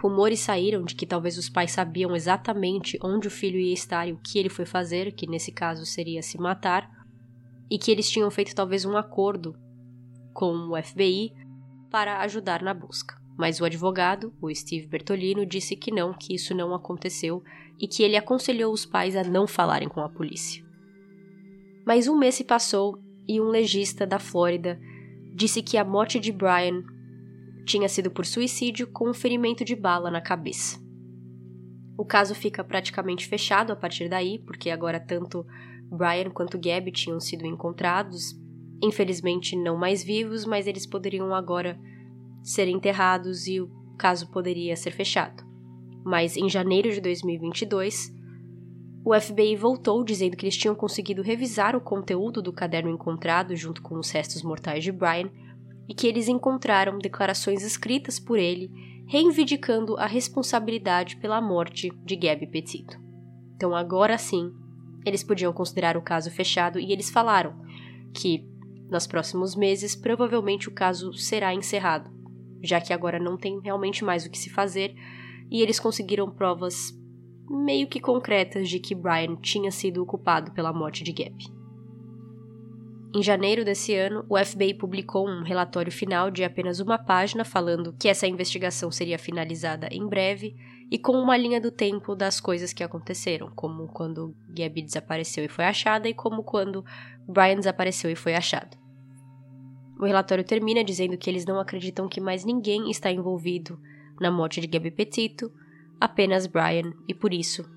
Rumores 0.00 0.40
saíram 0.40 0.82
de 0.82 0.94
que 0.94 1.04
talvez 1.04 1.36
os 1.36 1.50
pais 1.50 1.72
sabiam 1.72 2.16
exatamente 2.16 2.98
onde 3.02 3.28
o 3.28 3.30
filho 3.30 3.58
ia 3.58 3.74
estar 3.74 4.08
e 4.08 4.12
o 4.12 4.18
que 4.18 4.38
ele 4.38 4.48
foi 4.48 4.64
fazer, 4.64 5.12
que 5.12 5.26
nesse 5.26 5.52
caso 5.52 5.84
seria 5.84 6.22
se 6.22 6.38
matar, 6.38 6.90
e 7.70 7.78
que 7.78 7.90
eles 7.90 8.10
tinham 8.10 8.30
feito 8.30 8.54
talvez 8.54 8.86
um 8.86 8.96
acordo 8.96 9.54
com 10.32 10.54
o 10.54 10.82
FBI 10.82 11.34
para 11.90 12.20
ajudar 12.20 12.62
na 12.62 12.72
busca. 12.72 13.20
Mas 13.36 13.60
o 13.60 13.64
advogado, 13.64 14.32
o 14.40 14.52
Steve 14.54 14.86
Bertolino, 14.86 15.44
disse 15.44 15.76
que 15.76 15.92
não, 15.92 16.14
que 16.14 16.34
isso 16.34 16.54
não 16.54 16.74
aconteceu 16.74 17.42
e 17.78 17.86
que 17.86 18.02
ele 18.02 18.16
aconselhou 18.16 18.72
os 18.72 18.86
pais 18.86 19.14
a 19.14 19.22
não 19.22 19.46
falarem 19.46 19.88
com 19.88 20.00
a 20.00 20.08
polícia. 20.08 20.64
Mas 21.84 22.08
um 22.08 22.16
mês 22.16 22.36
se 22.36 22.44
passou 22.44 22.98
e 23.28 23.38
um 23.38 23.48
legista 23.48 24.06
da 24.06 24.18
Flórida 24.18 24.80
disse 25.34 25.62
que 25.62 25.76
a 25.76 25.84
morte 25.84 26.18
de 26.18 26.32
Brian 26.32 26.84
tinha 27.70 27.88
sido 27.88 28.10
por 28.10 28.26
suicídio 28.26 28.88
com 28.88 29.08
um 29.08 29.14
ferimento 29.14 29.64
de 29.64 29.76
bala 29.76 30.10
na 30.10 30.20
cabeça. 30.20 30.80
O 31.96 32.04
caso 32.04 32.34
fica 32.34 32.64
praticamente 32.64 33.28
fechado 33.28 33.72
a 33.72 33.76
partir 33.76 34.08
daí, 34.08 34.40
porque 34.40 34.70
agora 34.70 34.98
tanto 34.98 35.46
Brian 35.88 36.30
quanto 36.30 36.58
Gabby 36.58 36.90
tinham 36.90 37.20
sido 37.20 37.46
encontrados, 37.46 38.34
infelizmente 38.82 39.54
não 39.54 39.76
mais 39.76 40.02
vivos, 40.02 40.44
mas 40.44 40.66
eles 40.66 40.84
poderiam 40.84 41.32
agora 41.32 41.78
ser 42.42 42.66
enterrados 42.66 43.46
e 43.46 43.60
o 43.60 43.70
caso 43.96 44.28
poderia 44.32 44.74
ser 44.74 44.90
fechado. 44.90 45.44
Mas 46.04 46.36
em 46.36 46.48
janeiro 46.48 46.90
de 46.90 47.00
2022, 47.00 48.12
o 49.04 49.18
FBI 49.18 49.54
voltou 49.54 50.02
dizendo 50.02 50.36
que 50.36 50.44
eles 50.44 50.56
tinham 50.56 50.74
conseguido 50.74 51.22
revisar 51.22 51.76
o 51.76 51.80
conteúdo 51.80 52.42
do 52.42 52.52
caderno 52.52 52.90
encontrado 52.90 53.54
junto 53.54 53.80
com 53.80 53.96
os 53.96 54.10
restos 54.10 54.42
mortais 54.42 54.82
de 54.82 54.90
Brian 54.90 55.30
e 55.90 55.94
que 55.94 56.06
eles 56.06 56.28
encontraram 56.28 56.98
declarações 56.98 57.64
escritas 57.64 58.20
por 58.20 58.38
ele 58.38 58.70
reivindicando 59.08 59.96
a 59.96 60.06
responsabilidade 60.06 61.16
pela 61.16 61.40
morte 61.40 61.90
de 62.04 62.14
Gabby 62.14 62.46
Petito. 62.46 62.96
Então 63.56 63.74
agora 63.74 64.16
sim, 64.16 64.52
eles 65.04 65.24
podiam 65.24 65.52
considerar 65.52 65.96
o 65.96 66.02
caso 66.02 66.30
fechado 66.30 66.78
e 66.78 66.92
eles 66.92 67.10
falaram 67.10 67.60
que 68.14 68.48
nos 68.88 69.08
próximos 69.08 69.56
meses 69.56 69.96
provavelmente 69.96 70.68
o 70.68 70.72
caso 70.72 71.12
será 71.12 71.52
encerrado, 71.52 72.08
já 72.62 72.80
que 72.80 72.92
agora 72.92 73.18
não 73.18 73.36
tem 73.36 73.58
realmente 73.60 74.04
mais 74.04 74.24
o 74.24 74.30
que 74.30 74.38
se 74.38 74.48
fazer 74.48 74.94
e 75.50 75.60
eles 75.60 75.80
conseguiram 75.80 76.30
provas 76.30 76.96
meio 77.48 77.88
que 77.88 77.98
concretas 77.98 78.68
de 78.68 78.78
que 78.78 78.94
Brian 78.94 79.34
tinha 79.42 79.72
sido 79.72 80.06
culpado 80.06 80.52
pela 80.52 80.72
morte 80.72 81.02
de 81.02 81.10
Gabby. 81.10 81.59
Em 83.12 83.24
janeiro 83.24 83.64
desse 83.64 83.92
ano, 83.96 84.24
o 84.28 84.38
FBI 84.38 84.72
publicou 84.74 85.28
um 85.28 85.42
relatório 85.42 85.90
final 85.90 86.30
de 86.30 86.44
apenas 86.44 86.78
uma 86.78 86.96
página 86.96 87.44
falando 87.44 87.92
que 87.98 88.08
essa 88.08 88.24
investigação 88.24 88.88
seria 88.92 89.18
finalizada 89.18 89.88
em 89.90 90.06
breve 90.06 90.54
e 90.88 90.96
com 90.96 91.12
uma 91.12 91.36
linha 91.36 91.60
do 91.60 91.72
tempo 91.72 92.14
das 92.14 92.38
coisas 92.38 92.72
que 92.72 92.84
aconteceram, 92.84 93.50
como 93.50 93.88
quando 93.88 94.32
Gabby 94.48 94.82
desapareceu 94.82 95.44
e 95.44 95.48
foi 95.48 95.64
achada 95.64 96.08
e 96.08 96.14
como 96.14 96.44
quando 96.44 96.84
Brian 97.26 97.56
desapareceu 97.56 98.08
e 98.12 98.14
foi 98.14 98.36
achado. 98.36 98.78
O 99.98 100.04
relatório 100.04 100.44
termina 100.44 100.84
dizendo 100.84 101.18
que 101.18 101.28
eles 101.28 101.44
não 101.44 101.58
acreditam 101.58 102.08
que 102.08 102.20
mais 102.20 102.44
ninguém 102.44 102.92
está 102.92 103.10
envolvido 103.10 103.76
na 104.20 104.30
morte 104.30 104.60
de 104.60 104.68
Gabby 104.68 104.92
Petito, 104.92 105.52
apenas 106.00 106.46
Brian, 106.46 106.92
e 107.08 107.12
por 107.12 107.34
isso 107.34 107.68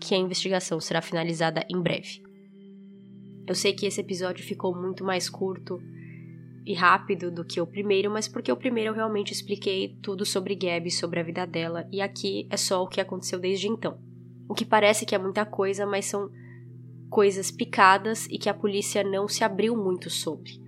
que 0.00 0.12
a 0.12 0.18
investigação 0.18 0.80
será 0.80 1.00
finalizada 1.00 1.64
em 1.70 1.80
breve. 1.80 2.31
Eu 3.46 3.54
sei 3.54 3.72
que 3.72 3.86
esse 3.86 4.00
episódio 4.00 4.44
ficou 4.44 4.74
muito 4.74 5.04
mais 5.04 5.28
curto 5.28 5.80
e 6.64 6.74
rápido 6.74 7.30
do 7.30 7.44
que 7.44 7.60
o 7.60 7.66
primeiro, 7.66 8.10
mas 8.10 8.28
porque 8.28 8.52
o 8.52 8.56
primeiro 8.56 8.90
eu 8.90 8.94
realmente 8.94 9.32
expliquei 9.32 9.96
tudo 10.00 10.24
sobre 10.24 10.54
Gabby, 10.54 10.90
sobre 10.90 11.18
a 11.18 11.22
vida 11.24 11.44
dela, 11.44 11.88
e 11.90 12.00
aqui 12.00 12.46
é 12.50 12.56
só 12.56 12.82
o 12.82 12.88
que 12.88 13.00
aconteceu 13.00 13.38
desde 13.38 13.68
então. 13.68 13.98
O 14.48 14.54
que 14.54 14.64
parece 14.64 15.04
que 15.04 15.14
é 15.14 15.18
muita 15.18 15.44
coisa, 15.44 15.84
mas 15.84 16.06
são 16.06 16.30
coisas 17.10 17.50
picadas 17.50 18.26
e 18.26 18.38
que 18.38 18.48
a 18.48 18.54
polícia 18.54 19.02
não 19.02 19.26
se 19.26 19.42
abriu 19.42 19.76
muito 19.76 20.08
sobre. 20.08 20.62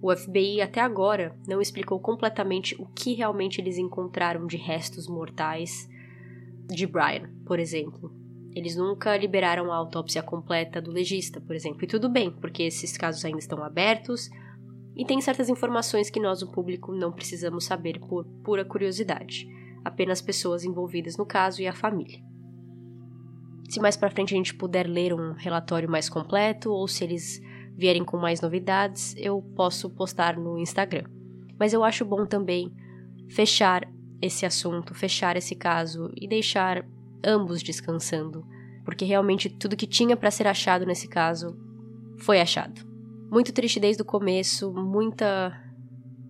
O 0.00 0.14
FBI 0.14 0.62
até 0.62 0.80
agora 0.80 1.36
não 1.46 1.60
explicou 1.60 2.00
completamente 2.00 2.74
o 2.80 2.86
que 2.86 3.12
realmente 3.12 3.60
eles 3.60 3.76
encontraram 3.76 4.46
de 4.46 4.56
restos 4.56 5.06
mortais 5.06 5.88
de 6.66 6.86
Brian, 6.86 7.28
por 7.44 7.58
exemplo. 7.58 8.19
Eles 8.54 8.76
nunca 8.76 9.16
liberaram 9.16 9.72
a 9.72 9.76
autópsia 9.76 10.22
completa 10.22 10.80
do 10.80 10.90
legista, 10.90 11.40
por 11.40 11.54
exemplo. 11.54 11.84
E 11.84 11.86
tudo 11.86 12.08
bem, 12.08 12.30
porque 12.30 12.64
esses 12.64 12.96
casos 12.96 13.24
ainda 13.24 13.38
estão 13.38 13.62
abertos 13.62 14.28
e 14.96 15.04
tem 15.04 15.20
certas 15.20 15.48
informações 15.48 16.10
que 16.10 16.20
nós, 16.20 16.42
o 16.42 16.50
público, 16.50 16.92
não 16.92 17.12
precisamos 17.12 17.64
saber 17.64 18.00
por 18.00 18.24
pura 18.44 18.64
curiosidade. 18.64 19.46
Apenas 19.84 20.20
pessoas 20.20 20.64
envolvidas 20.64 21.16
no 21.16 21.24
caso 21.24 21.62
e 21.62 21.66
a 21.66 21.72
família. 21.72 22.20
Se 23.68 23.80
mais 23.80 23.96
para 23.96 24.10
frente 24.10 24.34
a 24.34 24.36
gente 24.36 24.54
puder 24.54 24.88
ler 24.88 25.14
um 25.14 25.32
relatório 25.32 25.88
mais 25.88 26.08
completo 26.08 26.72
ou 26.72 26.88
se 26.88 27.04
eles 27.04 27.40
vierem 27.76 28.04
com 28.04 28.16
mais 28.16 28.40
novidades, 28.40 29.14
eu 29.16 29.40
posso 29.54 29.88
postar 29.88 30.36
no 30.36 30.58
Instagram. 30.58 31.04
Mas 31.58 31.72
eu 31.72 31.84
acho 31.84 32.04
bom 32.04 32.26
também 32.26 32.72
fechar 33.28 33.88
esse 34.20 34.44
assunto, 34.44 34.92
fechar 34.92 35.36
esse 35.36 35.54
caso 35.54 36.10
e 36.16 36.26
deixar 36.26 36.84
ambos 37.24 37.62
descansando, 37.62 38.46
porque 38.84 39.04
realmente 39.04 39.48
tudo 39.48 39.76
que 39.76 39.86
tinha 39.86 40.16
para 40.16 40.30
ser 40.30 40.46
achado 40.46 40.86
nesse 40.86 41.08
caso 41.08 41.56
foi 42.18 42.40
achado. 42.40 42.86
Muito 43.30 43.52
triste 43.52 43.78
desde 43.78 44.02
o 44.02 44.04
começo, 44.04 44.72
muita 44.72 45.56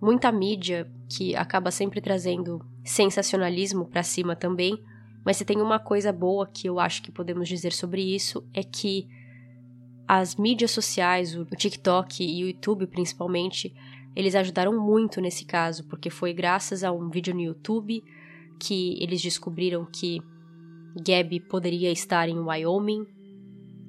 muita 0.01 0.31
mídia 0.31 0.91
que 1.07 1.35
acaba 1.35 1.69
sempre 1.69 2.01
trazendo 2.01 2.59
sensacionalismo 2.83 3.85
para 3.85 4.01
cima 4.01 4.35
também, 4.35 4.81
mas 5.23 5.37
se 5.37 5.45
tem 5.45 5.61
uma 5.61 5.77
coisa 5.77 6.11
boa 6.11 6.47
que 6.47 6.67
eu 6.67 6.79
acho 6.79 7.03
que 7.03 7.11
podemos 7.11 7.47
dizer 7.47 7.71
sobre 7.71 8.01
isso 8.01 8.43
é 8.53 8.63
que 8.63 9.07
as 10.07 10.35
mídias 10.35 10.71
sociais, 10.71 11.35
o 11.35 11.45
TikTok 11.45 12.23
e 12.23 12.43
o 12.43 12.47
YouTube 12.47 12.87
principalmente, 12.87 13.73
eles 14.15 14.35
ajudaram 14.35 14.77
muito 14.77 15.21
nesse 15.21 15.45
caso, 15.45 15.85
porque 15.85 16.09
foi 16.09 16.33
graças 16.33 16.83
a 16.83 16.91
um 16.91 17.09
vídeo 17.09 17.33
no 17.33 17.41
YouTube 17.41 18.03
que 18.59 19.01
eles 19.01 19.21
descobriram 19.21 19.85
que 19.85 20.21
Gabby 20.95 21.39
poderia 21.39 21.91
estar 21.91 22.27
em 22.27 22.37
Wyoming. 22.37 23.05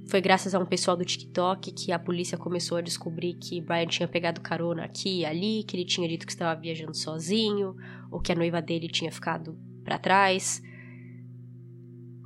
Foi 0.09 0.21
graças 0.21 0.55
a 0.55 0.59
um 0.59 0.67
pessoal 0.67 0.97
do 0.97 1.05
TikTok 1.05 1.73
que 1.73 1.93
a 1.93 1.99
polícia 1.99 2.37
começou 2.37 2.79
a 2.79 2.83
descobrir 2.83 3.35
que 3.35 3.61
Brian 3.61 3.87
tinha 3.87 4.09
pegado 4.09 4.41
carona 4.41 4.85
aqui 4.85 5.21
e 5.21 5.25
ali, 5.25 5.65
que 5.65 5.77
ele 5.77 5.85
tinha 5.85 6.09
dito 6.09 6.27
que 6.27 6.33
estava 6.33 6.61
viajando 6.61 6.97
sozinho, 6.97 7.75
ou 8.11 8.21
que 8.21 8.33
a 8.33 8.35
noiva 8.35 8.61
dele 8.61 8.89
tinha 8.89 9.11
ficado 9.11 9.57
para 9.85 9.99
trás. 9.99 10.63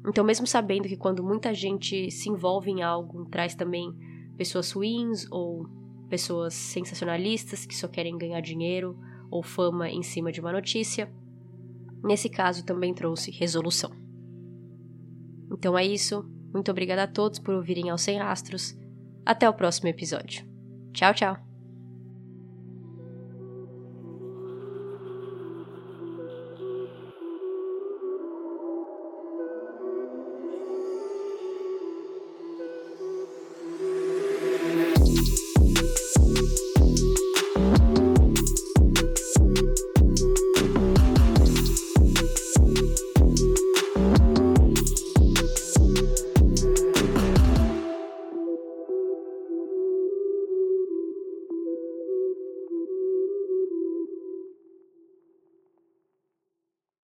Então, 0.09 0.25
mesmo 0.25 0.47
sabendo 0.47 0.89
que 0.89 0.97
quando 0.97 1.23
muita 1.23 1.53
gente 1.53 2.11
se 2.11 2.29
envolve 2.29 2.71
em 2.71 2.83
algo, 2.83 3.27
traz 3.27 3.55
também 3.55 3.93
pessoas 4.37 4.73
ruins 4.73 5.27
ou 5.31 5.67
pessoas 6.09 6.55
sensacionalistas 6.55 7.67
que 7.67 7.75
só 7.75 7.89
querem 7.89 8.17
ganhar 8.17 8.41
dinheiro 8.41 8.97
ou 9.31 9.43
fama 9.43 9.89
em 9.89 10.03
cima 10.03 10.31
de 10.31 10.41
uma 10.41 10.53
notícia, 10.53 11.13
nesse 12.05 12.29
caso 12.29 12.65
também 12.65 12.95
trouxe 12.95 13.31
resolução. 13.31 14.06
Então 15.51 15.79
é 15.79 15.85
isso. 15.85 16.25
Muito 16.53 16.71
obrigada 16.71 17.03
a 17.03 17.09
todos 17.09 17.39
por 17.39 17.55
ouvirem 17.55 17.91
aos 17.91 18.03
Sem 18.03 18.19
Rastros. 18.19 18.77
Até 19.25 19.49
o 19.49 19.55
próximo 19.55 19.89
episódio. 19.89 20.47
Tchau, 20.93 21.13
tchau! 21.13 21.46